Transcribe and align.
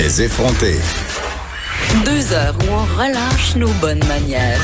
Les 0.00 0.22
effronter. 0.22 0.76
Deux 2.04 2.32
heures 2.32 2.56
où 2.60 2.72
on 2.72 3.02
relâche 3.02 3.56
nos 3.56 3.72
bonnes 3.80 4.04
manières. 4.06 4.60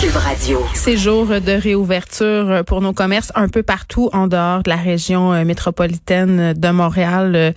Cube 0.00 0.16
Radio. 0.16 0.64
Ces 0.72 0.96
jours 0.96 1.26
de 1.26 1.52
réouverture 1.52 2.64
pour 2.66 2.80
nos 2.80 2.94
commerces 2.94 3.32
un 3.34 3.48
peu 3.48 3.62
partout 3.62 4.08
en 4.14 4.26
dehors 4.26 4.62
de 4.62 4.70
la 4.70 4.76
région 4.76 5.34
euh, 5.34 5.44
métropolitaine 5.44 6.54
de 6.54 6.68
Montréal. 6.70 7.52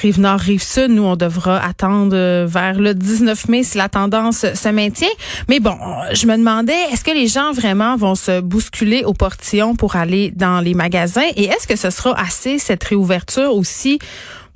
Rive 0.00 0.20
Nord, 0.20 0.38
Rive 0.38 0.62
Sud, 0.62 0.92
nous, 0.92 1.02
on 1.02 1.16
devra 1.16 1.58
attendre 1.58 2.14
euh, 2.14 2.46
vers 2.48 2.78
le 2.78 2.94
19 2.94 3.48
mai 3.48 3.64
si 3.64 3.78
la 3.78 3.88
tendance 3.88 4.46
se 4.54 4.68
maintient. 4.68 5.08
Mais 5.48 5.58
bon, 5.58 5.76
je 6.12 6.26
me 6.28 6.36
demandais, 6.36 6.76
est-ce 6.92 7.02
que 7.02 7.10
les 7.10 7.26
gens 7.26 7.50
vraiment 7.50 7.96
vont 7.96 8.14
se 8.14 8.40
bousculer 8.40 9.02
au 9.04 9.12
portillon 9.12 9.74
pour 9.74 9.96
aller 9.96 10.30
dans 10.36 10.60
les 10.60 10.74
magasins? 10.74 11.28
Et 11.34 11.46
est-ce 11.46 11.66
que 11.66 11.74
ce 11.74 11.90
sera 11.90 12.16
assez, 12.16 12.60
cette 12.60 12.84
réouverture 12.84 13.52
aussi, 13.52 13.98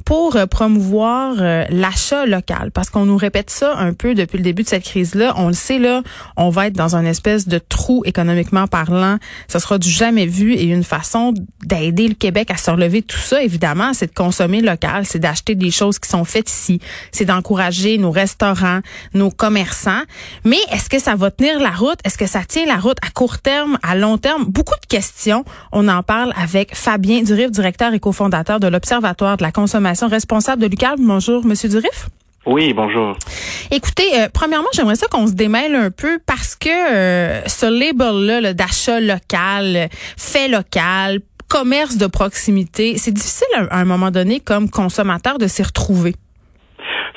pour 0.04 0.36
euh, 0.36 0.46
promouvoir 0.46 1.34
euh, 1.38 1.64
l'achat 1.70 2.26
local. 2.26 2.70
Parce 2.72 2.90
qu'on 2.90 3.06
nous 3.06 3.16
répète 3.16 3.50
ça 3.50 3.76
un 3.76 3.92
peu 3.92 4.14
depuis 4.14 4.38
le 4.38 4.42
début 4.44 4.62
de 4.62 4.68
cette 4.68 4.84
crise 4.84 5.14
là, 5.14 5.34
on 5.36 5.48
le 5.48 5.54
sait 5.54 5.78
là, 5.78 6.02
on 6.36 6.50
va 6.50 6.66
être 6.66 6.74
dans 6.74 6.96
un 6.96 7.04
espèce 7.04 7.48
de 7.48 7.58
trou 7.58 8.02
économiquement 8.04 8.66
parlant, 8.66 9.18
ça 9.48 9.60
sera 9.60 9.78
du 9.78 9.90
jamais 9.90 10.26
vu 10.26 10.52
et 10.54 10.64
une 10.64 10.84
façon 10.84 11.34
d'aider 11.64 12.08
le 12.08 12.14
Québec 12.14 12.50
à 12.50 12.56
se 12.56 12.70
relever 12.70 13.02
tout 13.02 13.18
ça 13.18 13.42
évidemment, 13.42 13.92
c'est 13.94 14.06
de 14.06 14.14
consommer 14.14 14.60
local, 14.60 15.04
c'est 15.06 15.18
d'acheter 15.18 15.54
des 15.54 15.70
choses 15.70 15.98
qui 15.98 16.08
sont 16.08 16.24
faites 16.24 16.50
ici, 16.50 16.80
c'est 17.10 17.24
d'encourager 17.24 17.98
nos 17.98 18.10
restaurants, 18.10 18.80
nos 19.14 19.30
commerçants, 19.30 20.02
mais 20.44 20.58
est-ce 20.72 20.88
que 20.88 20.98
ça 20.98 21.14
va 21.14 21.30
tenir 21.30 21.60
la 21.60 21.70
route? 21.70 21.98
Est-ce 22.04 22.18
que 22.18 22.26
ça 22.26 22.40
tient 22.46 22.66
la 22.66 22.76
route 22.76 22.98
à 23.06 23.10
court 23.10 23.38
terme, 23.38 23.78
à 23.82 23.94
long 23.94 24.18
terme? 24.18 24.44
Beaucoup 24.44 24.78
de 24.80 24.86
questions, 24.86 25.44
on 25.72 25.88
en 25.88 26.02
parle 26.02 26.32
avec 26.40 26.74
Fabien 26.74 27.22
Durif, 27.22 27.50
directeur 27.50 27.94
et 27.94 28.00
cofondateur 28.00 28.60
de 28.60 28.66
l'Observatoire 28.66 29.36
de 29.36 29.42
la 29.42 29.52
consommation 29.52 29.91
responsable 30.00 30.62
de 30.62 30.66
l'UQAL. 30.66 30.96
Bonjour, 30.98 31.44
Monsieur 31.44 31.68
Durif. 31.68 32.08
Oui, 32.44 32.72
bonjour. 32.72 33.16
Écoutez, 33.70 34.20
euh, 34.20 34.28
premièrement, 34.32 34.68
j'aimerais 34.72 34.96
ça 34.96 35.06
qu'on 35.06 35.26
se 35.28 35.32
démêle 35.32 35.74
un 35.76 35.90
peu 35.90 36.18
parce 36.26 36.56
que 36.56 36.68
euh, 36.68 37.46
ce 37.46 37.66
label-là 37.66 38.40
là, 38.40 38.52
d'achat 38.52 39.00
local, 39.00 39.88
fait 40.16 40.48
local, 40.48 41.20
commerce 41.48 41.96
de 41.96 42.06
proximité, 42.06 42.98
c'est 42.98 43.12
difficile 43.12 43.46
à, 43.54 43.76
à 43.76 43.78
un 43.78 43.84
moment 43.84 44.10
donné 44.10 44.40
comme 44.40 44.68
consommateur 44.70 45.38
de 45.38 45.46
s'y 45.46 45.62
retrouver. 45.62 46.16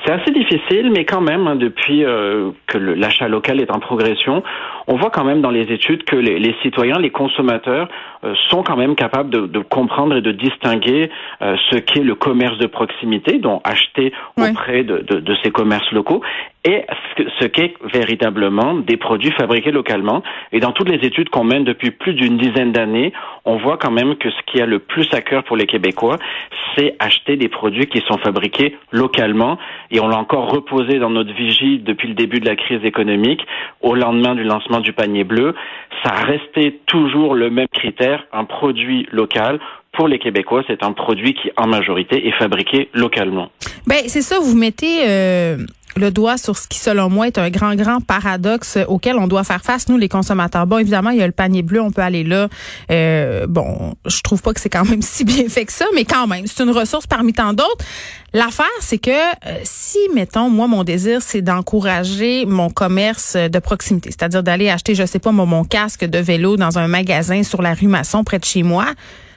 C'est 0.06 0.12
assez 0.12 0.30
difficile, 0.30 0.92
mais 0.94 1.04
quand 1.04 1.20
même, 1.20 1.48
hein, 1.48 1.56
depuis 1.56 2.04
euh, 2.04 2.50
que 2.68 2.78
l'achat 2.78 3.26
local 3.26 3.60
est 3.60 3.72
en 3.72 3.80
progression, 3.80 4.42
on 4.86 4.96
voit 4.96 5.10
quand 5.10 5.24
même 5.24 5.40
dans 5.40 5.50
les 5.50 5.62
études 5.72 6.04
que 6.04 6.14
les, 6.14 6.38
les 6.38 6.54
citoyens, 6.62 6.98
les 7.00 7.10
consommateurs, 7.10 7.88
euh, 8.22 8.32
sont 8.48 8.62
quand 8.62 8.76
même 8.76 8.94
capables 8.94 9.30
de, 9.30 9.46
de 9.46 9.58
comprendre 9.58 10.14
et 10.16 10.20
de 10.22 10.30
distinguer 10.30 11.10
euh, 11.42 11.56
ce 11.70 11.78
qu'est 11.78 12.04
le 12.04 12.14
commerce 12.14 12.56
de 12.58 12.66
proximité, 12.66 13.38
donc 13.38 13.62
acheter 13.64 14.12
auprès 14.52 14.84
de, 14.84 14.98
de- 14.98 15.18
de 15.18 15.36
ces 15.42 15.50
commerces 15.50 15.90
locaux, 15.90 16.22
et 16.66 16.82
ce, 17.16 17.22
que- 17.22 17.30
ce 17.40 17.46
qu'est 17.46 17.74
véritablement 17.94 18.74
des 18.74 18.96
produits 18.96 19.30
fabriqués 19.30 19.70
localement. 19.70 20.22
Et 20.52 20.58
dans 20.60 20.72
toutes 20.72 20.88
les 20.88 21.06
études 21.06 21.28
qu'on 21.30 21.44
mène 21.44 21.62
depuis 21.64 21.92
plus 21.92 22.14
d'une 22.14 22.36
dizaine 22.38 22.72
d'années, 22.72 23.12
on 23.44 23.56
voit 23.56 23.76
quand 23.78 23.92
même 23.92 24.16
que 24.16 24.28
ce 24.30 24.36
qui 24.46 24.60
a 24.60 24.66
le 24.66 24.80
plus 24.80 25.08
à 25.14 25.20
cœur 25.20 25.44
pour 25.44 25.56
les 25.56 25.66
Québécois, 25.66 26.18
c'est 26.76 26.96
acheter 26.98 27.36
des 27.36 27.48
produits 27.48 27.86
qui 27.86 28.00
sont 28.08 28.18
fabriqués 28.18 28.76
localement. 28.90 29.58
Et 29.92 30.00
on 30.00 30.08
l'a 30.08 30.18
encore 30.18 30.50
reposé 30.50 30.98
dans 30.98 31.10
notre 31.10 31.32
vigie 31.32 31.78
depuis 31.78 32.08
le 32.08 32.14
début 32.14 32.40
de 32.40 32.46
la 32.46 32.56
crise 32.56 32.84
économique, 32.84 33.42
au 33.80 33.94
lendemain 33.94 34.34
du 34.34 34.42
lancement 34.42 34.80
du 34.80 34.92
panier 34.92 35.22
bleu. 35.24 35.54
Ça 36.04 36.12
resté 36.14 36.80
toujours 36.86 37.34
le 37.34 37.48
même 37.48 37.68
critère, 37.72 38.24
un 38.32 38.44
produit 38.44 39.06
local. 39.12 39.60
Pour 39.92 40.08
les 40.08 40.18
Québécois, 40.18 40.62
c'est 40.66 40.82
un 40.82 40.92
produit 40.92 41.32
qui, 41.32 41.50
en 41.56 41.66
majorité, 41.68 42.26
est 42.28 42.32
fabriqué 42.38 42.90
localement. 42.92 43.48
Ben 43.86 44.00
c'est 44.08 44.20
ça, 44.20 44.36
vous 44.42 44.54
mettez 44.56 45.08
euh, 45.08 45.56
le 45.96 46.10
doigt 46.10 46.36
sur 46.36 46.56
ce 46.56 46.68
qui, 46.68 46.78
selon 46.78 47.08
moi, 47.08 47.26
est 47.26 47.38
un 47.38 47.50
grand, 47.50 47.74
grand 47.74 48.00
paradoxe 48.00 48.78
auquel 48.88 49.16
on 49.16 49.26
doit 49.26 49.44
faire 49.44 49.62
face, 49.62 49.88
nous, 49.88 49.96
les 49.96 50.08
consommateurs. 50.08 50.66
Bon, 50.66 50.78
évidemment, 50.78 51.10
il 51.10 51.18
y 51.18 51.22
a 51.22 51.26
le 51.26 51.32
panier 51.32 51.62
bleu, 51.62 51.80
on 51.80 51.90
peut 51.90 52.02
aller 52.02 52.24
là. 52.24 52.48
Euh, 52.90 53.46
bon, 53.46 53.94
je 54.06 54.20
trouve 54.20 54.42
pas 54.42 54.52
que 54.52 54.60
c'est 54.60 54.68
quand 54.68 54.84
même 54.84 55.02
si 55.02 55.24
bien 55.24 55.48
fait 55.48 55.64
que 55.64 55.72
ça, 55.72 55.86
mais 55.94 56.04
quand 56.04 56.26
même, 56.26 56.46
c'est 56.46 56.62
une 56.62 56.70
ressource 56.70 57.06
parmi 57.06 57.32
tant 57.32 57.52
d'autres. 57.52 57.84
L'affaire, 58.32 58.66
c'est 58.80 58.98
que 58.98 59.10
euh, 59.10 59.58
si, 59.64 59.98
mettons, 60.14 60.50
moi, 60.50 60.66
mon 60.66 60.84
désir, 60.84 61.22
c'est 61.22 61.42
d'encourager 61.42 62.44
mon 62.44 62.68
commerce 62.68 63.36
de 63.36 63.58
proximité, 63.58 64.10
c'est-à-dire 64.10 64.42
d'aller 64.42 64.68
acheter, 64.68 64.94
je 64.94 65.06
sais 65.06 65.18
pas, 65.18 65.32
mon 65.32 65.64
casque 65.64 66.04
de 66.04 66.18
vélo 66.18 66.56
dans 66.56 66.78
un 66.78 66.88
magasin 66.88 67.42
sur 67.42 67.62
la 67.62 67.74
rue 67.74 67.86
Masson 67.86 68.24
près 68.24 68.38
de 68.38 68.44
chez 68.44 68.62
moi, 68.62 68.86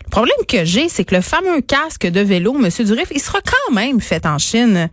le 0.09 0.11
problème 0.11 0.45
que 0.47 0.65
j'ai, 0.65 0.89
c'est 0.89 1.05
que 1.05 1.13
le 1.13 1.21
fameux 1.21 1.61
casque 1.61 2.07
de 2.07 2.19
vélo, 2.19 2.53
Monsieur 2.53 2.83
Durif, 2.83 3.09
il 3.13 3.21
sera 3.21 3.37
quand 3.41 3.75
même 3.75 4.01
fait 4.01 4.25
en 4.25 4.39
Chine. 4.39 4.89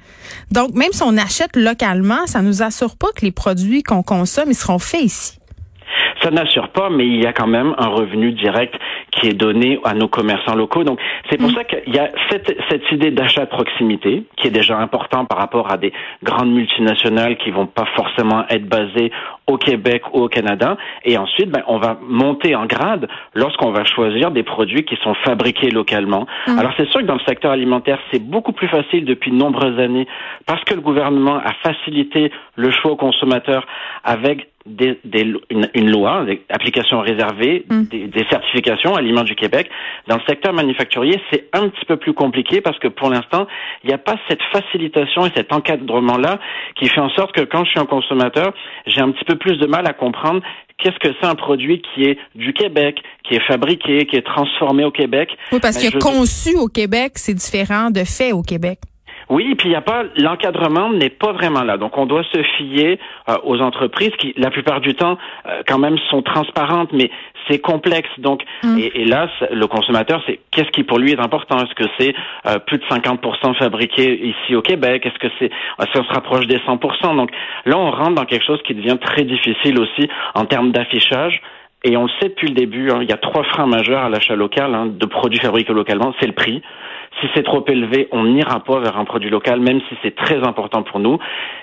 Donc, 0.50 0.74
même 0.74 0.92
si 0.92 1.02
on 1.02 1.16
achète 1.16 1.56
localement, 1.56 2.26
ça 2.26 2.42
nous 2.42 2.62
assure 2.62 2.96
pas 2.96 3.06
que 3.16 3.24
les 3.24 3.32
produits 3.32 3.82
qu'on 3.82 4.02
consomme, 4.02 4.50
ils 4.50 4.54
seront 4.54 4.78
faits 4.78 5.04
ici. 5.04 5.35
Ça 6.26 6.32
n'assure 6.32 6.70
pas, 6.70 6.90
mais 6.90 7.06
il 7.06 7.22
y 7.22 7.26
a 7.26 7.32
quand 7.32 7.46
même 7.46 7.72
un 7.78 7.86
revenu 7.86 8.32
direct 8.32 8.74
qui 9.12 9.28
est 9.28 9.32
donné 9.32 9.78
à 9.84 9.94
nos 9.94 10.08
commerçants 10.08 10.56
locaux. 10.56 10.82
Donc, 10.82 10.98
c'est 11.30 11.38
pour 11.38 11.52
ça 11.52 11.62
qu'il 11.62 11.94
y 11.94 12.00
a 12.00 12.08
cette, 12.28 12.58
cette 12.68 12.90
idée 12.90 13.12
d'achat 13.12 13.44
de 13.44 13.50
proximité, 13.50 14.24
qui 14.36 14.48
est 14.48 14.50
déjà 14.50 14.76
important 14.76 15.24
par 15.24 15.38
rapport 15.38 15.70
à 15.70 15.76
des 15.76 15.92
grandes 16.24 16.50
multinationales 16.50 17.36
qui 17.36 17.52
vont 17.52 17.66
pas 17.66 17.86
forcément 17.94 18.44
être 18.48 18.66
basées 18.66 19.12
au 19.46 19.56
Québec 19.56 20.02
ou 20.14 20.22
au 20.22 20.28
Canada. 20.28 20.76
Et 21.04 21.16
ensuite, 21.16 21.48
ben, 21.48 21.62
on 21.68 21.78
va 21.78 21.96
monter 22.02 22.56
en 22.56 22.66
grade 22.66 23.06
lorsqu'on 23.34 23.70
va 23.70 23.84
choisir 23.84 24.32
des 24.32 24.42
produits 24.42 24.84
qui 24.84 24.96
sont 25.04 25.14
fabriqués 25.24 25.70
localement. 25.70 26.26
Alors, 26.58 26.72
c'est 26.76 26.88
sûr 26.90 27.02
que 27.02 27.06
dans 27.06 27.14
le 27.14 27.24
secteur 27.28 27.52
alimentaire, 27.52 28.00
c'est 28.10 28.20
beaucoup 28.20 28.52
plus 28.52 28.66
facile 28.66 29.04
depuis 29.04 29.30
de 29.30 29.36
nombreuses 29.36 29.78
années 29.78 30.08
parce 30.44 30.64
que 30.64 30.74
le 30.74 30.80
gouvernement 30.80 31.36
a 31.36 31.52
facilité 31.62 32.32
le 32.56 32.72
choix 32.72 32.90
aux 32.90 32.96
consommateurs 32.96 33.64
avec 34.02 34.48
des, 34.66 34.98
des, 35.04 35.22
une, 35.50 35.68
une 35.74 35.90
loi, 35.90 36.24
des 36.24 36.40
applications 36.50 37.00
réservées, 37.00 37.64
des, 37.70 38.06
des 38.08 38.24
certifications 38.30 38.94
Aliments 38.94 39.24
du 39.24 39.34
Québec. 39.34 39.68
Dans 40.08 40.16
le 40.16 40.22
secteur 40.28 40.52
manufacturier, 40.52 41.20
c'est 41.30 41.48
un 41.52 41.68
petit 41.68 41.84
peu 41.86 41.96
plus 41.96 42.12
compliqué 42.14 42.60
parce 42.60 42.78
que 42.78 42.88
pour 42.88 43.10
l'instant, 43.10 43.46
il 43.84 43.88
n'y 43.88 43.94
a 43.94 43.98
pas 43.98 44.16
cette 44.28 44.40
facilitation 44.52 45.26
et 45.26 45.30
cet 45.36 45.52
encadrement-là 45.52 46.38
qui 46.78 46.88
fait 46.88 47.00
en 47.00 47.10
sorte 47.10 47.34
que 47.34 47.42
quand 47.42 47.64
je 47.64 47.70
suis 47.70 47.80
un 47.80 47.86
consommateur, 47.86 48.52
j'ai 48.86 49.00
un 49.00 49.10
petit 49.10 49.24
peu 49.24 49.36
plus 49.36 49.56
de 49.58 49.66
mal 49.66 49.86
à 49.86 49.92
comprendre 49.92 50.40
qu'est-ce 50.78 50.98
que 50.98 51.14
c'est 51.20 51.26
un 51.26 51.34
produit 51.34 51.80
qui 51.94 52.02
est 52.04 52.18
du 52.34 52.52
Québec, 52.52 53.00
qui 53.24 53.34
est 53.34 53.46
fabriqué, 53.46 54.06
qui 54.06 54.16
est 54.16 54.26
transformé 54.26 54.84
au 54.84 54.90
Québec. 54.90 55.30
Oui, 55.52 55.58
parce 55.60 55.76
Ben, 55.82 55.90
que 55.90 55.94
je- 55.94 55.98
conçu 55.98 56.56
au 56.56 56.68
Québec, 56.68 57.12
c'est 57.14 57.34
différent 57.34 57.90
de 57.90 58.04
fait 58.04 58.32
au 58.32 58.42
Québec. 58.42 58.78
Oui, 59.28 59.56
puis 59.56 59.70
il 59.70 59.72
y 59.72 59.76
a 59.76 59.80
pas 59.80 60.04
l'encadrement 60.16 60.90
n'est 60.90 61.10
pas 61.10 61.32
vraiment 61.32 61.64
là. 61.64 61.76
Donc 61.78 61.98
on 61.98 62.06
doit 62.06 62.22
se 62.32 62.42
fier 62.56 62.98
euh, 63.28 63.36
aux 63.42 63.60
entreprises 63.60 64.12
qui, 64.18 64.34
la 64.36 64.50
plupart 64.50 64.80
du 64.80 64.94
temps, 64.94 65.18
euh, 65.46 65.62
quand 65.66 65.78
même 65.78 65.98
sont 66.10 66.22
transparentes, 66.22 66.92
mais 66.92 67.10
c'est 67.48 67.58
complexe. 67.58 68.08
Donc 68.18 68.42
et, 68.78 69.02
et 69.02 69.04
là, 69.04 69.28
le 69.50 69.66
consommateur, 69.66 70.22
c'est 70.26 70.38
qu'est-ce 70.52 70.70
qui 70.70 70.84
pour 70.84 70.98
lui 70.98 71.12
est 71.12 71.20
important? 71.20 71.56
Est-ce 71.58 71.74
que 71.74 71.90
c'est 71.98 72.14
euh, 72.46 72.58
plus 72.60 72.78
de 72.78 72.84
50% 72.84 73.54
fabriqué 73.56 74.28
ici 74.28 74.54
au 74.54 74.62
Québec? 74.62 75.04
Est-ce 75.04 75.18
que 75.18 75.32
c'est 75.38 75.46
est-ce 75.46 75.92
qu'on 75.92 76.04
se 76.04 76.12
rapproche 76.12 76.46
des 76.46 76.58
100% 76.58 77.16
Donc 77.16 77.30
là, 77.64 77.76
on 77.78 77.90
rentre 77.90 78.14
dans 78.14 78.24
quelque 78.26 78.44
chose 78.44 78.62
qui 78.62 78.74
devient 78.74 78.98
très 79.00 79.24
difficile 79.24 79.80
aussi 79.80 80.08
en 80.34 80.44
termes 80.44 80.70
d'affichage. 80.70 81.40
Et 81.84 81.96
on 81.96 82.04
le 82.04 82.10
sait 82.20 82.28
depuis 82.28 82.48
le 82.48 82.54
début, 82.54 82.90
hein, 82.90 82.98
il 83.02 83.08
y 83.08 83.12
a 83.12 83.16
trois 83.16 83.44
freins 83.44 83.66
majeurs 83.66 84.02
à 84.02 84.08
l'achat 84.08 84.34
local 84.34 84.74
hein, 84.74 84.86
de 84.86 85.06
produits 85.06 85.38
fabriqués 85.38 85.72
localement. 85.72 86.14
C'est 86.20 86.26
le 86.26 86.32
prix. 86.32 86.62
Si 87.20 87.26
c'est 87.34 87.44
trop 87.44 87.64
élevé, 87.66 88.08
on 88.12 88.24
n'ira 88.24 88.60
pas 88.60 88.80
vers 88.80 88.98
un 88.98 89.04
produit 89.04 89.30
local, 89.30 89.60
même 89.60 89.80
si 89.88 89.96
c'est 90.02 90.14
très 90.14 90.42
important 90.46 90.82
pour 90.82 91.00
nous. 91.00 91.18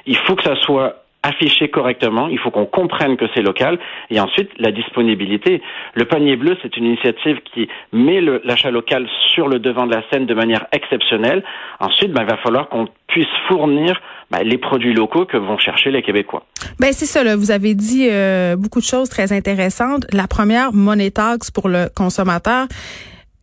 Il 0.05 0.17
faut 0.17 0.35
que 0.35 0.43
ça 0.43 0.55
soit 0.61 1.03
affiché 1.23 1.69
correctement, 1.69 2.27
il 2.27 2.37
faut 2.37 2.51
qu'on 2.51 2.65
comprenne 2.65 3.15
que 3.15 3.25
c'est 3.33 3.41
local, 3.41 3.79
et 4.09 4.19
ensuite 4.19 4.49
la 4.57 4.71
disponibilité. 4.71 5.61
Le 5.93 6.03
panier 6.03 6.35
bleu, 6.35 6.57
c'est 6.61 6.75
une 6.75 6.85
initiative 6.85 7.39
qui 7.53 7.69
met 7.93 8.19
l'achat 8.43 8.71
local 8.71 9.07
sur 9.33 9.47
le 9.47 9.59
devant 9.59 9.87
de 9.87 9.95
la 9.95 10.03
scène 10.11 10.25
de 10.25 10.33
manière 10.33 10.67
exceptionnelle. 10.73 11.43
Ensuite, 11.79 12.11
ben, 12.11 12.23
il 12.23 12.29
va 12.29 12.37
falloir 12.37 12.67
qu'on 12.67 12.87
puisse 13.07 13.25
fournir 13.47 14.01
ben, 14.31 14.43
les 14.43 14.57
produits 14.57 14.93
locaux 14.93 15.25
que 15.25 15.37
vont 15.37 15.57
chercher 15.57 15.91
les 15.91 16.01
Québécois. 16.01 16.43
Ben 16.79 16.91
c'est 16.91 17.05
ça. 17.05 17.23
Vous 17.37 17.51
avez 17.51 17.73
dit 17.73 18.09
euh, 18.11 18.57
beaucoup 18.57 18.79
de 18.79 18.85
choses 18.85 19.07
très 19.07 19.31
intéressantes. 19.31 20.05
La 20.11 20.27
première, 20.27 20.73
money 20.73 21.11
pour 21.53 21.69
le 21.69 21.87
consommateur. 21.95 22.67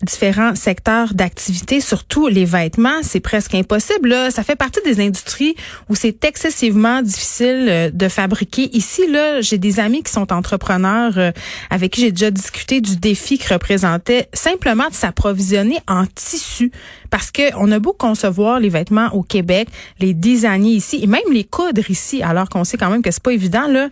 Différents 0.03 0.55
secteurs 0.55 1.13
d'activité, 1.13 1.83
surtout 1.83 2.27
les 2.29 2.47
vêtements, 2.47 3.03
c'est 3.03 3.21
presque 3.21 3.55
impossible. 3.55 4.09
Là. 4.09 4.31
Ça 4.31 4.43
fait 4.43 4.57
partie 4.57 4.81
des 4.83 4.99
industries 4.99 5.55
où 5.91 5.95
c'est 5.95 6.25
excessivement 6.25 7.03
difficile 7.03 7.67
euh, 7.69 7.91
de 7.93 8.09
fabriquer. 8.09 8.75
Ici, 8.75 9.07
là, 9.07 9.43
j'ai 9.43 9.59
des 9.59 9.79
amis 9.79 10.03
qui 10.03 10.11
sont 10.11 10.33
entrepreneurs 10.33 11.19
euh, 11.19 11.33
avec 11.69 11.93
qui 11.93 12.01
j'ai 12.01 12.13
déjà 12.13 12.31
discuté 12.31 12.81
du 12.81 12.97
défi 12.97 13.37
que 13.37 13.53
représentait 13.53 14.31
simplement 14.33 14.89
de 14.89 14.95
s'approvisionner 14.95 15.77
en 15.87 16.07
tissu. 16.07 16.73
Parce 17.11 17.31
que 17.31 17.55
on 17.59 17.71
a 17.71 17.79
beau 17.79 17.93
concevoir 17.93 18.59
les 18.59 18.71
vêtements 18.71 19.11
au 19.13 19.23
Québec, 19.23 19.69
les 19.99 20.15
designer 20.15 20.73
ici 20.73 21.01
et 21.03 21.07
même 21.07 21.31
les 21.31 21.45
coudre 21.45 21.91
ici, 21.91 22.23
alors 22.23 22.49
qu'on 22.49 22.65
sait 22.65 22.79
quand 22.79 22.89
même 22.89 23.03
que 23.03 23.11
c'est 23.11 23.23
pas 23.23 23.33
évident 23.33 23.67
là 23.69 23.91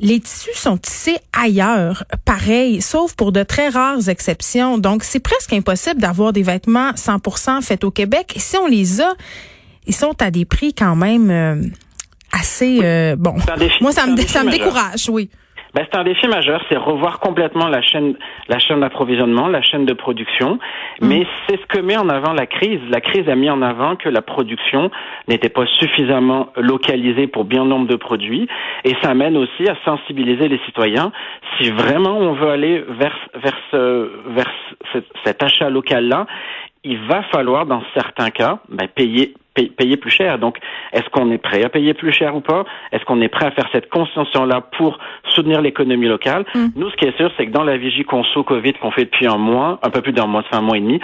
les 0.00 0.20
tissus 0.20 0.54
sont 0.54 0.76
tissés 0.76 1.16
ailleurs, 1.32 2.04
pareil, 2.24 2.82
sauf 2.82 3.14
pour 3.14 3.32
de 3.32 3.42
très 3.42 3.68
rares 3.68 4.08
exceptions. 4.08 4.78
Donc, 4.78 5.04
c'est 5.04 5.20
presque 5.20 5.52
impossible 5.52 6.00
d'avoir 6.00 6.32
des 6.32 6.42
vêtements 6.42 6.90
100% 6.92 7.62
faits 7.62 7.84
au 7.84 7.90
Québec. 7.90 8.32
Et 8.34 8.40
si 8.40 8.56
on 8.56 8.66
les 8.66 9.00
a, 9.00 9.14
ils 9.86 9.94
sont 9.94 10.20
à 10.20 10.30
des 10.30 10.44
prix 10.44 10.74
quand 10.74 10.96
même 10.96 11.30
euh, 11.30 11.62
assez 12.32 12.80
euh, 12.82 13.16
bon. 13.16 13.36
Moi, 13.80 13.92
ça 13.92 14.06
me, 14.06 14.20
ça 14.22 14.42
me 14.42 14.50
décourage, 14.50 15.08
oui. 15.08 15.30
Ben, 15.74 15.84
c'est 15.90 15.98
un 15.98 16.04
défi 16.04 16.28
majeur, 16.28 16.62
c'est 16.68 16.76
revoir 16.76 17.18
complètement 17.18 17.68
la 17.68 17.82
chaîne, 17.82 18.16
la 18.48 18.58
chaîne 18.60 18.80
d'approvisionnement, 18.80 19.48
la 19.48 19.60
chaîne 19.60 19.84
de 19.84 19.92
production. 19.92 20.60
Mm. 21.00 21.08
Mais 21.08 21.26
c'est 21.46 21.60
ce 21.60 21.66
que 21.66 21.80
met 21.80 21.96
en 21.96 22.08
avant 22.08 22.32
la 22.32 22.46
crise. 22.46 22.80
La 22.90 23.00
crise 23.00 23.28
a 23.28 23.34
mis 23.34 23.50
en 23.50 23.60
avant 23.60 23.96
que 23.96 24.08
la 24.08 24.22
production 24.22 24.90
n'était 25.26 25.48
pas 25.48 25.66
suffisamment 25.66 26.48
localisée 26.56 27.26
pour 27.26 27.44
bien 27.44 27.64
nombre 27.64 27.88
de 27.88 27.96
produits, 27.96 28.46
et 28.84 28.94
ça 29.02 29.10
amène 29.10 29.36
aussi 29.36 29.68
à 29.68 29.76
sensibiliser 29.84 30.48
les 30.48 30.60
citoyens. 30.66 31.10
Si 31.58 31.70
vraiment 31.70 32.18
on 32.18 32.34
veut 32.34 32.50
aller 32.50 32.84
vers 32.88 33.16
vers 33.34 33.56
ce, 33.70 34.10
vers 34.28 34.50
cet 35.24 35.42
achat 35.42 35.70
local 35.70 36.06
là, 36.06 36.26
il 36.84 36.98
va 36.98 37.22
falloir, 37.32 37.66
dans 37.66 37.82
certains 37.94 38.30
cas, 38.30 38.58
ben, 38.68 38.86
payer 38.86 39.34
payer 39.54 39.96
plus 39.96 40.10
cher. 40.10 40.38
Donc, 40.38 40.58
est-ce 40.92 41.08
qu'on 41.10 41.30
est 41.30 41.38
prêt 41.38 41.64
à 41.64 41.68
payer 41.68 41.94
plus 41.94 42.12
cher 42.12 42.34
ou 42.34 42.40
pas? 42.40 42.64
Est-ce 42.92 43.04
qu'on 43.04 43.20
est 43.20 43.28
prêt 43.28 43.46
à 43.46 43.50
faire 43.52 43.68
cette 43.72 43.88
conscience-là 43.88 44.62
pour 44.76 44.98
soutenir 45.30 45.60
l'économie 45.60 46.08
locale? 46.08 46.44
Mm. 46.54 46.66
Nous, 46.76 46.90
ce 46.90 46.96
qui 46.96 47.06
est 47.06 47.16
sûr, 47.16 47.30
c'est 47.36 47.46
que 47.46 47.52
dans 47.52 47.64
la 47.64 47.76
vigie 47.76 48.04
conso 48.04 48.42
Covid 48.42 48.74
qu'on 48.74 48.90
fait 48.90 49.04
depuis 49.04 49.26
un 49.26 49.38
mois, 49.38 49.78
un 49.82 49.90
peu 49.90 50.02
plus 50.02 50.12
d'un 50.12 50.26
mois, 50.26 50.42
c'est 50.50 50.56
un 50.56 50.60
mois 50.60 50.76
et 50.76 50.80
demi, 50.80 51.00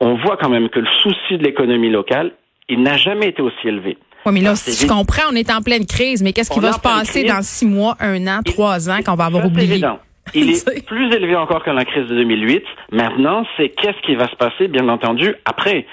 on 0.00 0.16
voit 0.16 0.36
quand 0.36 0.48
même 0.48 0.68
que 0.68 0.80
le 0.80 0.88
souci 1.02 1.38
de 1.38 1.44
l'économie 1.44 1.90
locale, 1.90 2.32
il 2.68 2.82
n'a 2.82 2.96
jamais 2.96 3.28
été 3.28 3.42
aussi 3.42 3.68
élevé. 3.68 3.96
Oui, 4.26 4.32
mais 4.32 4.40
là, 4.40 4.54
si 4.54 4.86
tu 4.86 4.90
comprends, 4.90 5.24
on 5.30 5.36
est 5.36 5.50
en 5.52 5.60
pleine 5.60 5.84
crise, 5.84 6.22
mais 6.22 6.32
qu'est-ce 6.32 6.50
qui 6.50 6.60
va 6.60 6.72
se 6.72 6.80
passer 6.80 7.24
dans 7.24 7.42
six 7.42 7.66
mois, 7.66 7.94
un 8.00 8.26
an, 8.26 8.40
trois 8.44 8.88
ans 8.88 9.00
qu'on 9.04 9.16
va 9.16 9.26
avoir 9.26 9.44
oublié? 9.44 9.84
Il 10.32 10.50
est 10.52 10.86
plus 10.86 11.12
élevé 11.14 11.36
encore 11.36 11.62
que 11.62 11.70
la 11.70 11.84
crise 11.84 12.08
de 12.08 12.14
2008. 12.14 12.64
Maintenant, 12.92 13.44
c'est 13.56 13.68
qu'est-ce 13.68 14.00
qui 14.06 14.14
va 14.14 14.26
se 14.28 14.36
passer, 14.36 14.68
bien 14.68 14.88
entendu, 14.88 15.34
après? 15.44 15.86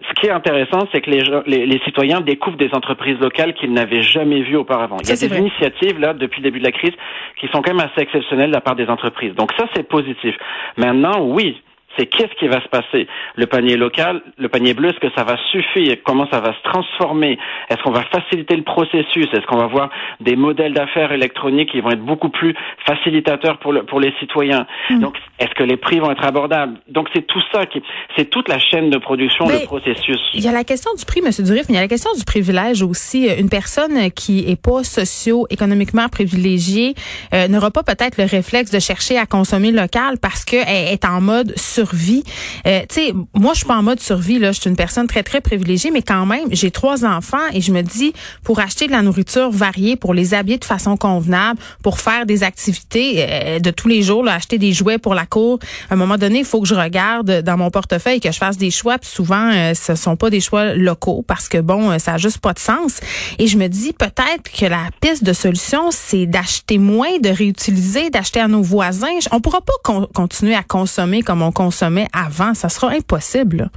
Ce 0.00 0.12
qui 0.20 0.26
est 0.26 0.30
intéressant, 0.30 0.80
c'est 0.92 1.00
que 1.00 1.10
les, 1.10 1.66
les, 1.66 1.78
citoyens 1.84 2.20
découvrent 2.20 2.56
des 2.56 2.70
entreprises 2.72 3.18
locales 3.20 3.54
qu'ils 3.54 3.72
n'avaient 3.72 4.02
jamais 4.02 4.42
vues 4.42 4.56
auparavant. 4.56 4.96
Il 5.00 5.08
y 5.08 5.12
a 5.12 5.28
des 5.28 5.38
initiatives, 5.38 5.98
là, 6.00 6.14
depuis 6.14 6.42
le 6.42 6.50
début 6.50 6.58
de 6.58 6.64
la 6.64 6.72
crise, 6.72 6.92
qui 7.40 7.46
sont 7.48 7.62
quand 7.62 7.72
même 7.72 7.86
assez 7.86 8.02
exceptionnelles 8.02 8.50
de 8.50 8.54
la 8.54 8.60
part 8.60 8.74
des 8.74 8.88
entreprises. 8.88 9.34
Donc 9.34 9.52
ça, 9.56 9.66
c'est 9.74 9.88
positif. 9.88 10.36
Maintenant, 10.76 11.22
oui, 11.22 11.62
c'est 11.98 12.06
qu'est-ce 12.06 12.34
qui 12.38 12.48
va 12.48 12.60
se 12.62 12.68
passer? 12.68 13.06
Le 13.36 13.46
panier 13.46 13.76
local, 13.76 14.22
le 14.38 14.48
panier 14.48 14.74
bleu, 14.74 14.90
est-ce 14.90 15.00
que 15.00 15.12
ça 15.16 15.24
va 15.24 15.36
suffire? 15.50 15.96
Comment 16.04 16.28
ça 16.30 16.40
va 16.40 16.52
se 16.52 16.62
transformer? 16.70 17.38
Est-ce 17.70 17.82
qu'on 17.82 17.92
va 17.92 18.04
faciliter 18.04 18.56
le 18.56 18.62
processus? 18.62 19.26
Est-ce 19.32 19.46
qu'on 19.46 19.58
va 19.58 19.66
voir 19.66 19.90
des 20.20 20.36
modèles 20.36 20.74
d'affaires 20.74 21.12
électroniques 21.12 21.70
qui 21.70 21.80
vont 21.80 21.90
être 21.90 22.04
beaucoup 22.04 22.28
plus 22.28 22.54
facilitateurs 22.86 23.58
pour, 23.58 23.72
le, 23.72 23.84
pour 23.84 24.00
les 24.00 24.12
citoyens? 24.20 24.66
Hmm. 24.90 25.00
Donc, 25.00 25.16
est-ce 25.38 25.54
que 25.54 25.64
les 25.64 25.76
prix 25.76 26.00
vont 26.00 26.10
être 26.10 26.24
abordables? 26.24 26.78
Donc, 26.88 27.08
c'est 27.14 27.26
tout 27.26 27.42
ça 27.52 27.66
qui, 27.66 27.82
c'est 28.16 28.30
toute 28.30 28.48
la 28.48 28.58
chaîne 28.58 28.90
de 28.90 28.98
production, 28.98 29.46
le 29.46 29.64
processus. 29.64 30.20
Il 30.34 30.44
y 30.44 30.48
a 30.48 30.52
la 30.52 30.64
question 30.64 30.90
du 30.98 31.04
prix, 31.04 31.20
Monsieur 31.22 31.44
Durif, 31.44 31.64
mais 31.68 31.74
il 31.74 31.76
y 31.76 31.78
a 31.78 31.82
la 31.82 31.88
question 31.88 32.10
du 32.16 32.24
privilège 32.24 32.82
aussi. 32.82 33.28
Une 33.38 33.48
personne 33.48 34.10
qui 34.12 34.50
est 34.50 34.60
pas 34.60 34.82
socio-économiquement 34.84 36.08
privilégiée 36.08 36.94
euh, 37.32 37.48
n'aura 37.48 37.70
pas 37.70 37.82
peut-être 37.82 38.18
le 38.18 38.24
réflexe 38.24 38.70
de 38.70 38.78
chercher 38.78 39.18
à 39.18 39.26
consommer 39.26 39.72
local 39.72 40.16
parce 40.20 40.44
qu'elle 40.44 40.92
est 40.92 41.04
en 41.04 41.20
mode 41.20 41.52
sur 41.56 41.83
survie. 41.84 42.24
Euh, 42.66 42.80
tu 42.88 42.94
sais, 42.94 43.14
moi, 43.34 43.52
je 43.52 43.58
suis 43.58 43.66
pas 43.66 43.76
en 43.76 43.82
mode 43.82 44.00
survie. 44.00 44.38
Là, 44.38 44.52
je 44.52 44.60
suis 44.60 44.70
une 44.70 44.76
personne 44.76 45.06
très 45.06 45.22
très 45.22 45.40
privilégiée, 45.40 45.90
mais 45.90 46.02
quand 46.02 46.26
même, 46.26 46.48
j'ai 46.50 46.70
trois 46.70 47.04
enfants 47.04 47.46
et 47.52 47.60
je 47.60 47.72
me 47.72 47.82
dis, 47.82 48.12
pour 48.42 48.60
acheter 48.60 48.86
de 48.86 48.92
la 48.92 49.02
nourriture 49.02 49.50
variée, 49.50 49.96
pour 49.96 50.14
les 50.14 50.34
habiller 50.34 50.58
de 50.58 50.64
façon 50.64 50.96
convenable, 50.96 51.60
pour 51.82 52.00
faire 52.00 52.26
des 52.26 52.42
activités 52.42 53.26
euh, 53.28 53.58
de 53.58 53.70
tous 53.70 53.88
les 53.88 54.02
jours, 54.02 54.24
là, 54.24 54.34
acheter 54.34 54.58
des 54.58 54.72
jouets 54.72 54.98
pour 54.98 55.14
la 55.14 55.26
cour. 55.26 55.58
À 55.90 55.94
un 55.94 55.96
moment 55.96 56.16
donné, 56.16 56.40
il 56.40 56.44
faut 56.44 56.60
que 56.60 56.68
je 56.68 56.74
regarde 56.74 57.42
dans 57.42 57.56
mon 57.56 57.70
portefeuille 57.70 58.20
que 58.20 58.32
je 58.32 58.38
fasse 58.38 58.56
des 58.56 58.70
choix. 58.70 58.98
Puis 58.98 59.10
souvent, 59.10 59.50
euh, 59.52 59.74
ce 59.74 59.94
sont 59.94 60.16
pas 60.16 60.30
des 60.30 60.40
choix 60.40 60.74
locaux 60.74 61.24
parce 61.26 61.48
que 61.48 61.58
bon, 61.58 61.90
euh, 61.90 61.98
ça 61.98 62.14
a 62.14 62.18
juste 62.18 62.38
pas 62.38 62.52
de 62.52 62.58
sens. 62.58 63.00
Et 63.38 63.46
je 63.46 63.58
me 63.58 63.68
dis 63.68 63.92
peut-être 63.92 64.50
que 64.58 64.66
la 64.66 64.88
piste 65.00 65.24
de 65.24 65.32
solution, 65.32 65.90
c'est 65.90 66.26
d'acheter 66.26 66.78
moins, 66.78 67.18
de 67.18 67.28
réutiliser, 67.28 68.10
d'acheter 68.10 68.40
à 68.40 68.48
nos 68.48 68.62
voisins. 68.62 69.18
On 69.32 69.40
pourra 69.40 69.60
pas 69.60 69.74
continuer 70.14 70.54
à 70.54 70.62
consommer 70.62 71.22
comme 71.22 71.42
on 71.42 71.52
consomme 71.52 71.73
sommet 71.74 72.06
avant. 72.12 72.54
Ça 72.54 72.68
sera 72.68 72.90
impossible. 72.90 73.70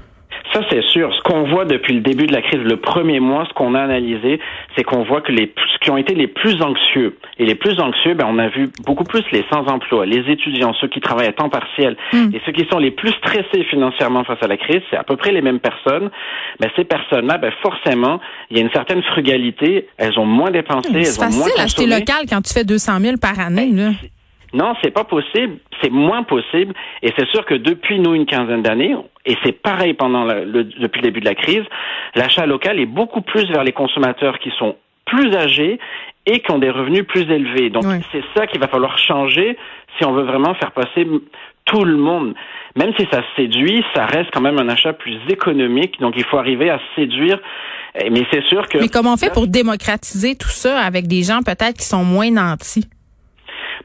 Ça, 0.54 0.62
c'est 0.70 0.84
sûr. 0.84 1.14
Ce 1.14 1.22
qu'on 1.24 1.44
voit 1.44 1.66
depuis 1.66 1.94
le 1.94 2.02
début 2.02 2.26
de 2.26 2.34
la 2.34 2.42
crise, 2.42 2.62
le 2.62 2.78
premier 2.78 3.20
mois, 3.20 3.46
ce 3.50 3.54
qu'on 3.54 3.76
a 3.76 3.82
analysé, 3.82 4.40
c'est 4.76 4.84
qu'on 4.84 5.04
voit 5.04 5.22
que 5.22 5.32
les 5.32 5.54
ce 5.74 5.80
qui 5.80 5.92
ont 5.92 5.98
été 5.98 6.16
les 6.16 6.28
plus 6.28 6.62
anxieux 6.62 7.18
et 7.38 7.46
les 7.46 7.56
plus 7.56 7.80
anxieux, 7.80 8.14
ben, 8.14 8.26
on 8.30 8.40
a 8.40 8.48
vu 8.48 8.70
beaucoup 8.86 9.04
plus 9.04 9.24
les 9.32 9.44
sans-emploi, 9.52 10.06
les 10.06 10.30
étudiants, 10.32 10.74
ceux 10.80 10.88
qui 10.88 11.00
travaillent 11.00 11.28
à 11.28 11.34
temps 11.34 11.50
partiel 11.50 11.96
hmm. 12.14 12.30
et 12.34 12.42
ceux 12.46 12.52
qui 12.52 12.66
sont 12.72 12.80
les 12.80 12.92
plus 12.92 13.12
stressés 13.12 13.64
financièrement 13.70 14.24
face 14.24 14.42
à 14.42 14.48
la 14.48 14.58
crise, 14.58 14.82
c'est 14.90 14.98
à 14.98 15.04
peu 15.04 15.16
près 15.16 15.32
les 15.32 15.42
mêmes 15.42 15.60
personnes. 15.60 16.10
Ben, 16.60 16.70
ces 16.76 16.86
personnes-là, 16.86 17.38
ben, 17.38 17.52
forcément, 17.62 18.20
il 18.50 18.58
y 18.58 18.60
a 18.60 18.64
une 18.64 18.72
certaine 18.72 19.04
frugalité. 19.04 19.88
Elles 19.98 20.18
ont 20.18 20.26
moins 20.26 20.52
dépensé, 20.52 21.04
C'est 21.04 21.22
facile 21.22 21.52
d'acheter 21.58 21.86
local 21.86 22.26
quand 22.30 22.42
tu 22.42 22.54
fais 22.54 22.64
200 22.64 23.00
000 23.00 23.18
par 23.18 23.40
année. 23.40 23.70
Ben, 23.72 23.92
là. 23.92 23.92
Non, 24.58 24.74
c'est 24.82 24.90
pas 24.90 25.04
possible. 25.04 25.60
C'est 25.82 25.92
moins 25.92 26.24
possible. 26.24 26.74
Et 27.04 27.14
c'est 27.16 27.28
sûr 27.28 27.46
que 27.46 27.54
depuis 27.54 28.00
nous 28.00 28.16
une 28.16 28.26
quinzaine 28.26 28.64
d'années, 28.64 28.96
et 29.24 29.36
c'est 29.44 29.52
pareil 29.52 29.94
pendant 29.94 30.26
le, 30.26 30.64
depuis 30.64 31.02
le 31.02 31.08
début 31.10 31.20
de 31.20 31.26
la 31.26 31.36
crise, 31.36 31.64
l'achat 32.16 32.48
local 32.48 32.80
est 32.80 32.88
beaucoup 32.88 33.22
plus 33.22 33.46
vers 33.52 33.64
les 33.64 33.72
consommateurs 33.72 34.40
qui 34.40 34.52
sont 34.58 34.76
plus 35.06 35.34
âgés 35.36 35.80
et 36.26 36.40
qui 36.40 36.52
ont 36.52 36.58
des 36.58 36.72
revenus 36.72 37.06
plus 37.06 37.22
élevés. 37.22 37.70
Donc 37.70 37.86
c'est 38.12 38.24
ça 38.36 38.48
qu'il 38.48 38.60
va 38.60 38.68
falloir 38.68 38.98
changer 38.98 39.58
si 39.98 40.06
on 40.06 40.14
veut 40.14 40.24
vraiment 40.24 40.56
faire 40.56 40.72
passer 40.72 41.08
tout 41.66 41.84
le 41.84 41.98
monde. 41.98 42.34
Même 42.76 42.94
si 42.98 43.08
ça 43.12 43.22
séduit, 43.36 43.84
ça 43.94 44.06
reste 44.06 44.32
quand 44.34 44.42
même 44.42 44.58
un 44.58 44.70
achat 44.70 44.94
plus 44.94 45.20
économique. 45.30 46.00
Donc 46.00 46.16
il 46.18 46.26
faut 46.26 46.38
arriver 46.38 46.72
à 46.72 46.80
séduire. 46.96 47.40
Mais 48.12 48.26
c'est 48.32 48.44
sûr 48.46 48.68
que. 48.68 48.80
Mais 48.80 48.90
comment 48.90 49.14
on 49.14 49.18
fait 49.18 49.32
pour 49.32 49.48
démocratiser 49.48 50.36
tout 50.36 50.50
ça 50.50 50.80
avec 50.80 51.08
des 51.08 51.22
gens 51.22 51.42
peut-être 51.44 51.78
qui 51.78 51.86
sont 51.86 52.04
moins 52.04 52.32
nantis? 52.32 52.88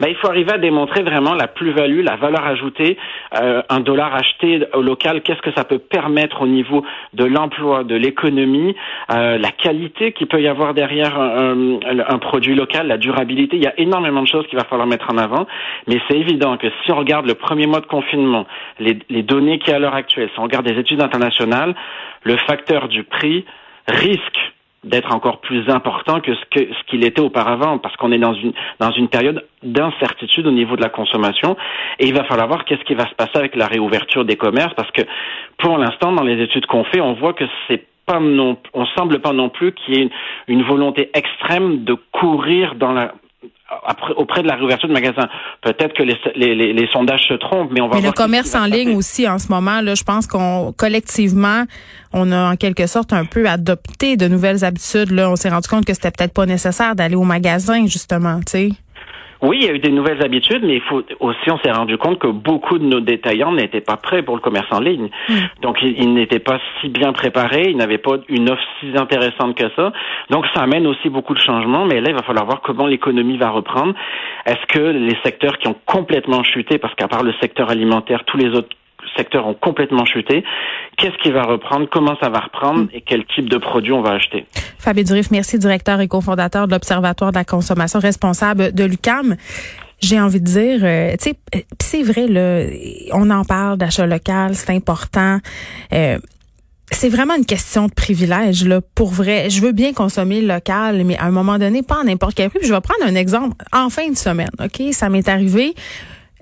Ben, 0.00 0.08
il 0.08 0.16
faut 0.16 0.28
arriver 0.28 0.52
à 0.52 0.58
démontrer 0.58 1.02
vraiment 1.02 1.34
la 1.34 1.46
plus-value, 1.46 2.02
la 2.02 2.16
valeur 2.16 2.46
ajoutée. 2.46 2.96
Euh, 3.40 3.62
un 3.68 3.80
dollar 3.80 4.14
acheté 4.14 4.60
au 4.74 4.82
local, 4.82 5.22
qu'est-ce 5.22 5.42
que 5.42 5.52
ça 5.52 5.64
peut 5.64 5.78
permettre 5.78 6.42
au 6.42 6.46
niveau 6.46 6.84
de 7.12 7.24
l'emploi, 7.24 7.84
de 7.84 7.94
l'économie, 7.94 8.74
euh, 9.10 9.38
la 9.38 9.50
qualité 9.50 10.12
qu'il 10.12 10.26
peut 10.26 10.40
y 10.40 10.48
avoir 10.48 10.74
derrière 10.74 11.18
un, 11.18 11.80
un, 11.82 12.18
produit 12.18 12.54
local, 12.54 12.86
la 12.86 12.98
durabilité. 12.98 13.56
Il 13.56 13.62
y 13.62 13.66
a 13.66 13.78
énormément 13.78 14.22
de 14.22 14.28
choses 14.28 14.46
qu'il 14.46 14.58
va 14.58 14.64
falloir 14.64 14.86
mettre 14.86 15.10
en 15.12 15.18
avant, 15.18 15.46
mais 15.86 16.00
c'est 16.08 16.18
évident 16.18 16.56
que 16.56 16.68
si 16.84 16.92
on 16.92 16.96
regarde 16.96 17.26
le 17.26 17.34
premier 17.34 17.66
mois 17.66 17.80
de 17.80 17.86
confinement, 17.86 18.46
les, 18.78 19.22
données 19.22 19.58
qu'il 19.58 19.72
y 19.72 19.76
à 19.76 19.78
l'heure 19.78 19.94
actuelle, 19.94 20.28
si 20.32 20.40
on 20.40 20.44
regarde 20.44 20.66
des 20.66 20.78
études 20.78 21.00
internationales, 21.00 21.74
le 22.24 22.36
facteur 22.36 22.88
du 22.88 23.04
prix 23.04 23.44
risque 23.88 24.52
d'être 24.84 25.14
encore 25.14 25.40
plus 25.40 25.68
important 25.68 26.20
que 26.20 26.34
ce 26.34 26.40
que 26.50 26.72
ce 26.72 26.84
qu'il 26.88 27.04
était 27.04 27.20
auparavant 27.20 27.78
parce 27.78 27.96
qu'on 27.96 28.10
est 28.10 28.18
dans 28.18 28.34
une 28.34 28.52
dans 28.80 28.90
une 28.90 29.08
période 29.08 29.46
d'incertitude 29.62 30.46
au 30.46 30.50
niveau 30.50 30.76
de 30.76 30.82
la 30.82 30.88
consommation 30.88 31.56
et 32.00 32.06
il 32.06 32.14
va 32.14 32.24
falloir 32.24 32.48
voir 32.48 32.64
qu'est-ce 32.64 32.82
qui 32.84 32.94
va 32.94 33.08
se 33.08 33.14
passer 33.14 33.36
avec 33.36 33.54
la 33.54 33.66
réouverture 33.66 34.24
des 34.24 34.36
commerces 34.36 34.74
parce 34.74 34.90
que 34.90 35.02
pour 35.58 35.78
l'instant 35.78 36.12
dans 36.12 36.24
les 36.24 36.42
études 36.42 36.66
qu'on 36.66 36.84
fait 36.84 37.00
on 37.00 37.12
voit 37.12 37.32
que 37.32 37.44
c'est 37.68 37.86
pas 38.06 38.18
non 38.18 38.56
on 38.74 38.84
semble 38.86 39.20
pas 39.20 39.32
non 39.32 39.50
plus 39.50 39.72
qu'il 39.72 39.94
y 39.94 39.98
ait 40.00 40.02
une, 40.02 40.10
une 40.48 40.62
volonté 40.64 41.10
extrême 41.14 41.84
de 41.84 41.94
courir 42.10 42.74
dans 42.74 42.92
la 42.92 43.12
auprès 44.16 44.42
de 44.42 44.48
la 44.48 44.56
réouverture 44.56 44.88
de 44.88 44.92
magasins. 44.92 45.28
Peut-être 45.62 45.94
que 45.94 46.02
les, 46.02 46.16
les, 46.34 46.72
les, 46.72 46.88
sondages 46.88 47.26
se 47.28 47.34
trompent, 47.34 47.70
mais 47.72 47.80
on 47.80 47.88
va. 47.88 47.96
Mais 47.96 48.06
le 48.06 48.12
commerce 48.12 48.54
en 48.54 48.66
ligne 48.66 48.94
aussi 48.96 49.28
en 49.28 49.38
ce 49.38 49.48
moment, 49.48 49.80
là, 49.80 49.94
je 49.94 50.04
pense 50.04 50.26
qu'on 50.26 50.72
collectivement, 50.76 51.64
on 52.12 52.30
a 52.32 52.52
en 52.52 52.56
quelque 52.56 52.86
sorte 52.86 53.12
un 53.12 53.24
peu 53.24 53.48
adopté 53.48 54.16
de 54.16 54.28
nouvelles 54.28 54.64
habitudes. 54.64 55.10
Là, 55.10 55.30
on 55.30 55.36
s'est 55.36 55.50
rendu 55.50 55.68
compte 55.68 55.84
que 55.84 55.94
c'était 55.94 56.10
peut-être 56.10 56.34
pas 56.34 56.46
nécessaire 56.46 56.94
d'aller 56.94 57.16
au 57.16 57.24
magasin 57.24 57.86
justement, 57.86 58.38
tu 58.40 58.44
sais. 58.46 58.68
Oui, 59.42 59.58
il 59.60 59.66
y 59.66 59.68
a 59.68 59.74
eu 59.74 59.80
des 59.80 59.90
nouvelles 59.90 60.22
habitudes, 60.22 60.62
mais 60.62 60.76
il 60.76 60.80
faut 60.82 61.02
aussi, 61.18 61.50
on 61.50 61.58
s'est 61.58 61.72
rendu 61.72 61.98
compte 61.98 62.20
que 62.20 62.28
beaucoup 62.28 62.78
de 62.78 62.84
nos 62.84 63.00
détaillants 63.00 63.52
n'étaient 63.52 63.80
pas 63.80 63.96
prêts 63.96 64.22
pour 64.22 64.36
le 64.36 64.40
commerce 64.40 64.68
en 64.70 64.78
ligne. 64.78 65.08
Mm. 65.28 65.34
Donc, 65.62 65.82
ils, 65.82 66.14
n'étaient 66.14 66.38
pas 66.38 66.60
si 66.80 66.88
bien 66.88 67.12
préparés, 67.12 67.70
ils 67.70 67.76
n'avaient 67.76 67.98
pas 67.98 68.18
une 68.28 68.50
offre 68.50 68.62
si 68.78 68.96
intéressante 68.96 69.56
que 69.56 69.68
ça. 69.74 69.92
Donc, 70.30 70.46
ça 70.54 70.62
amène 70.62 70.86
aussi 70.86 71.08
beaucoup 71.08 71.34
de 71.34 71.40
changements, 71.40 71.86
mais 71.86 72.00
là, 72.00 72.10
il 72.10 72.14
va 72.14 72.22
falloir 72.22 72.46
voir 72.46 72.60
comment 72.60 72.86
l'économie 72.86 73.36
va 73.36 73.50
reprendre. 73.50 73.94
Est-ce 74.46 74.64
que 74.68 74.78
les 74.78 75.16
secteurs 75.24 75.58
qui 75.58 75.66
ont 75.66 75.76
complètement 75.86 76.44
chuté, 76.44 76.78
parce 76.78 76.94
qu'à 76.94 77.08
part 77.08 77.24
le 77.24 77.32
secteur 77.40 77.68
alimentaire, 77.68 78.22
tous 78.24 78.36
les 78.36 78.50
autres 78.50 78.68
secteurs 79.16 79.46
ont 79.46 79.54
complètement 79.54 80.04
chuté. 80.04 80.44
Qu'est-ce 80.96 81.16
qui 81.22 81.30
va 81.30 81.42
reprendre? 81.42 81.88
Comment 81.90 82.16
ça 82.20 82.28
va 82.28 82.40
reprendre? 82.40 82.88
Et 82.92 83.00
quel 83.00 83.24
type 83.26 83.48
de 83.48 83.58
produit 83.58 83.92
on 83.92 84.02
va 84.02 84.12
acheter? 84.12 84.46
Fabien 84.78 85.04
Durif, 85.04 85.30
merci, 85.30 85.58
directeur 85.58 86.00
et 86.00 86.08
cofondateur 86.08 86.66
de 86.66 86.72
l'Observatoire 86.72 87.32
de 87.32 87.36
la 87.36 87.44
consommation 87.44 87.98
responsable 88.00 88.72
de 88.72 88.84
l'UCAM. 88.84 89.36
J'ai 90.00 90.20
envie 90.20 90.40
de 90.40 90.46
dire, 90.46 90.80
euh, 90.82 91.12
tu 91.12 91.30
sais, 91.30 91.64
c'est 91.80 92.02
vrai, 92.02 92.26
là, 92.26 92.64
on 93.12 93.30
en 93.30 93.44
parle 93.44 93.78
d'achat 93.78 94.06
local, 94.06 94.56
c'est 94.56 94.74
important. 94.74 95.38
Euh, 95.92 96.18
c'est 96.92 97.08
vraiment 97.08 97.34
une 97.34 97.46
question 97.46 97.86
de 97.86 97.92
privilège 97.92 98.64
là 98.64 98.80
pour 98.94 99.10
vrai. 99.10 99.50
Je 99.50 99.60
veux 99.62 99.72
bien 99.72 99.92
consommer 99.92 100.40
local, 100.40 101.04
mais 101.04 101.16
à 101.16 101.24
un 101.24 101.30
moment 101.30 101.58
donné, 101.58 101.82
pas 101.82 102.02
n'importe 102.04 102.34
quel 102.34 102.50
prix. 102.50 102.60
je 102.62 102.72
vais 102.72 102.80
prendre 102.80 103.04
un 103.04 103.14
exemple 103.14 103.56
en 103.72 103.88
fin 103.88 104.08
de 104.10 104.16
semaine. 104.16 104.50
Ok, 104.62 104.92
ça 104.92 105.08
m'est 105.08 105.28
arrivé. 105.28 105.74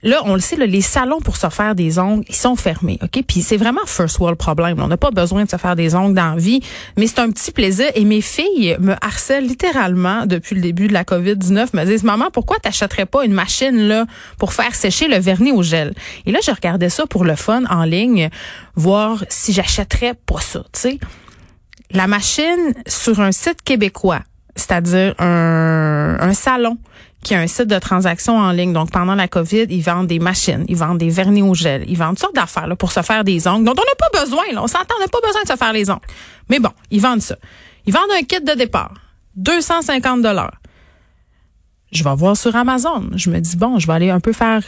Là, 0.03 0.23
on 0.25 0.35
le 0.35 0.41
sait, 0.41 0.57
les 0.57 0.81
salons 0.81 1.21
pour 1.21 1.37
se 1.37 1.49
faire 1.51 1.75
des 1.75 1.99
ongles, 1.99 2.25
ils 2.29 2.35
sont 2.35 2.57
fermés, 2.57 2.99
ok? 3.03 3.23
Puis 3.27 3.43
c'est 3.43 3.59
vraiment 3.59 3.81
first 3.87 4.19
world 4.19 4.39
problem. 4.39 4.81
On 4.81 4.89
n'a 4.89 4.97
pas 4.97 5.11
besoin 5.11 5.45
de 5.45 5.51
se 5.51 5.57
faire 5.57 5.77
des 5.77 5.95
ongles 5.95 6.15
dans 6.15 6.35
la 6.35 6.41
vie, 6.41 6.61
mais 6.97 7.07
c'est 7.07 7.19
un 7.19 7.31
petit 7.31 7.53
plaisir. 7.53 7.87
Et 7.95 8.05
mes 8.05 8.23
filles 8.23 8.77
me 8.81 8.95
harcèlent 9.03 9.47
littéralement 9.47 10.25
depuis 10.25 10.55
le 10.55 10.63
début 10.63 10.89
de 10.89 10.95
la 10.95 11.05
COVID 11.05 11.37
19. 11.37 11.75
Me 11.75 11.85
disent, 11.85 12.03
maman, 12.03 12.31
pourquoi 12.33 12.59
t'achèterais 12.59 13.05
pas 13.07 13.25
une 13.25 13.35
machine 13.35 13.77
là 13.77 14.07
pour 14.39 14.55
faire 14.55 14.75
sécher 14.75 15.07
le 15.07 15.19
vernis 15.19 15.53
au 15.53 15.63
gel 15.63 15.93
Et 16.25 16.33
là, 16.33 16.39
je 16.45 16.51
regardais 16.51 16.89
ça 16.89 17.07
pour 17.07 17.25
le 17.25 17.35
fun 17.35 17.65
en 17.69 17.85
ligne, 17.85 18.31
voir 18.77 19.23
si 19.29 19.53
j'achèterais 19.53 20.15
pas 20.15 20.41
ça. 20.41 20.63
Tu 20.73 20.99
la 21.93 22.07
machine 22.07 22.75
sur 22.87 23.21
un 23.21 23.33
site 23.33 23.63
québécois, 23.63 24.21
c'est-à-dire 24.55 25.15
un 25.19 26.33
salon 26.35 26.79
qui 27.23 27.35
a 27.35 27.41
un 27.41 27.47
site 27.47 27.67
de 27.67 27.79
transaction 27.79 28.37
en 28.37 28.51
ligne. 28.53 28.73
Donc, 28.73 28.91
pendant 28.91 29.15
la 29.15 29.29
COVID, 29.29 29.67
ils 29.69 29.83
vendent 29.83 30.07
des 30.07 30.19
machines, 30.19 30.65
ils 30.69 30.77
vendent 30.77 30.99
des 30.99 31.11
vernis 31.11 31.43
au 31.43 31.55
gel, 31.55 31.85
ils 31.89 31.97
vendent 31.97 32.11
toutes 32.11 32.21
sortes 32.21 32.35
d'affaires 32.35 32.69
pour 32.79 32.93
se 32.93 33.03
faire 33.03 33.25
des 33.25 33.47
ongles 33.47 33.65
dont 33.65 33.73
on 33.73 33.75
n'a 33.75 34.11
pas 34.11 34.21
besoin. 34.21 34.45
Là. 34.53 34.63
On 34.63 34.67
s'entend, 34.67 34.95
on 34.97 35.01
n'a 35.01 35.09
pas 35.09 35.21
besoin 35.25 35.43
de 35.43 35.49
se 35.49 35.57
faire 35.57 35.73
les 35.73 35.91
ongles. 35.91 36.01
Mais 36.49 36.59
bon, 36.59 36.71
ils 36.91 37.01
vendent 37.01 37.23
ça. 37.23 37.37
Ils 37.87 37.93
vendent 37.93 38.11
un 38.19 38.23
kit 38.23 38.41
de 38.41 38.55
départ, 38.55 38.95
250 39.37 40.23
dollars. 40.23 40.55
Je 41.93 42.05
vais 42.05 42.15
voir 42.15 42.37
sur 42.37 42.55
Amazon. 42.55 43.11
Je 43.15 43.31
me 43.31 43.41
dis, 43.41 43.57
bon, 43.57 43.79
je 43.79 43.87
vais 43.87 43.95
aller 43.95 44.11
un 44.11 44.21
peu 44.21 44.33
faire 44.33 44.63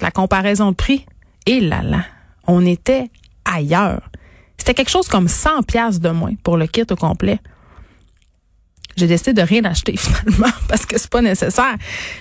la 0.00 0.10
comparaison 0.10 0.70
de 0.70 0.76
prix. 0.76 1.06
Et 1.46 1.60
là, 1.60 1.82
là, 1.82 2.04
on 2.46 2.66
était 2.66 3.10
ailleurs. 3.44 4.10
C'était 4.58 4.74
quelque 4.74 4.90
chose 4.90 5.08
comme 5.08 5.28
100 5.28 5.62
pièces 5.62 6.00
de 6.00 6.10
moins 6.10 6.34
pour 6.42 6.56
le 6.56 6.66
kit 6.66 6.84
au 6.90 6.96
complet 6.96 7.38
j'ai 8.96 9.06
décidé 9.06 9.32
de 9.32 9.42
rien 9.42 9.64
acheter 9.64 9.96
finalement 9.98 10.52
parce 10.68 10.86
que 10.86 10.98
c'est 10.98 11.10
pas 11.10 11.22
nécessaire. 11.22 11.76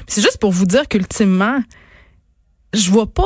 C'est 0.07 0.21
juste 0.21 0.37
pour 0.37 0.51
vous 0.51 0.65
dire 0.65 0.87
qu'ultimement, 0.87 1.59
je 2.73 2.89
vois 2.91 3.11
pas 3.11 3.23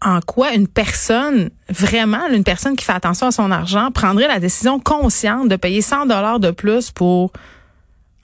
en 0.00 0.20
quoi 0.20 0.52
une 0.52 0.68
personne, 0.68 1.50
vraiment, 1.70 2.28
une 2.28 2.44
personne 2.44 2.76
qui 2.76 2.84
fait 2.84 2.92
attention 2.92 3.28
à 3.28 3.32
son 3.32 3.50
argent, 3.50 3.90
prendrait 3.90 4.28
la 4.28 4.38
décision 4.38 4.78
consciente 4.78 5.48
de 5.48 5.56
payer 5.56 5.80
100 5.80 6.06
dollars 6.06 6.40
de 6.40 6.50
plus 6.50 6.90
pour 6.90 7.32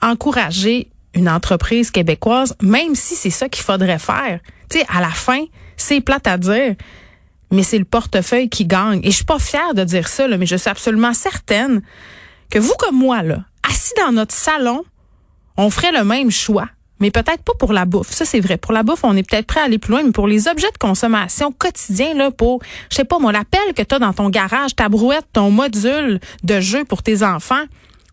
encourager 0.01 0.89
une 1.13 1.27
entreprise 1.27 1.91
québécoise, 1.91 2.55
même 2.61 2.95
si 2.95 3.15
c'est 3.15 3.31
ça 3.31 3.49
qu'il 3.49 3.63
faudrait 3.63 3.99
faire. 3.99 4.39
Tu 4.69 4.79
sais, 4.79 4.85
à 4.89 5.01
la 5.01 5.09
fin, 5.09 5.43
c'est 5.75 6.01
plate 6.01 6.27
à 6.27 6.37
dire, 6.37 6.75
mais 7.51 7.63
c'est 7.63 7.79
le 7.79 7.85
portefeuille 7.85 8.49
qui 8.49 8.65
gagne. 8.65 9.01
Et 9.03 9.11
je 9.11 9.17
suis 9.17 9.25
pas 9.25 9.39
fière 9.39 9.73
de 9.73 9.83
dire 9.83 10.07
ça, 10.07 10.27
là, 10.27 10.37
mais 10.37 10.45
je 10.45 10.55
suis 10.55 10.69
absolument 10.69 11.13
certaine 11.13 11.81
que 12.49 12.59
vous 12.59 12.73
comme 12.77 12.97
moi, 12.97 13.23
là, 13.23 13.43
assis 13.71 13.93
dans 13.97 14.11
notre 14.11 14.33
salon, 14.33 14.83
on 15.57 15.69
ferait 15.69 15.91
le 15.91 16.03
même 16.03 16.29
choix. 16.29 16.67
Mais 16.99 17.09
peut-être 17.09 17.41
pas 17.41 17.53
pour 17.57 17.73
la 17.73 17.85
bouffe. 17.85 18.11
Ça, 18.11 18.25
c'est 18.25 18.39
vrai. 18.39 18.57
Pour 18.57 18.73
la 18.73 18.83
bouffe, 18.83 19.03
on 19.03 19.17
est 19.17 19.27
peut-être 19.27 19.47
prêt 19.47 19.59
à 19.59 19.63
aller 19.63 19.79
plus 19.79 19.91
loin, 19.91 20.03
mais 20.03 20.11
pour 20.11 20.27
les 20.27 20.47
objets 20.47 20.71
de 20.71 20.77
consommation 20.77 21.51
quotidiens, 21.51 22.13
là, 22.13 22.29
pour, 22.29 22.61
je 22.91 22.97
sais 22.97 23.05
pas, 23.05 23.17
moi, 23.17 23.31
l'appel 23.31 23.73
que 23.75 23.81
tu 23.81 23.97
dans 23.97 24.13
ton 24.13 24.29
garage, 24.29 24.75
ta 24.75 24.87
brouette, 24.87 25.25
ton 25.33 25.49
module 25.49 26.19
de 26.43 26.59
jeu 26.59 26.85
pour 26.85 27.01
tes 27.01 27.23
enfants, 27.23 27.63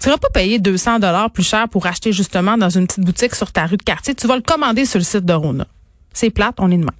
tu 0.01 0.09
vas 0.09 0.17
pas 0.17 0.31
payer 0.31 0.59
200 0.59 1.01
dollars 1.01 1.31
plus 1.31 1.47
cher 1.47 1.69
pour 1.69 1.87
acheter 1.87 2.13
justement 2.13 2.57
dans 2.57 2.71
une 2.71 2.87
petite 2.87 3.05
boutique 3.05 3.35
sur 3.35 3.53
ta 3.53 3.67
rue 3.67 3.77
de 3.77 3.83
quartier. 3.83 4.15
Tu 4.15 4.27
vas 4.27 4.37
le 4.37 4.43
commander 4.43 4.87
sur 4.87 4.99
le 4.99 5.05
site 5.05 5.27
de 5.27 5.35
Rona. 5.35 5.67
C'est 6.15 6.31
plate, 6.31 6.55
on 6.59 6.71
est 6.71 6.79
demain. 6.79 6.93